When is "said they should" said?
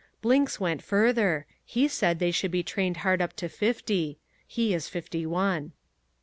1.87-2.49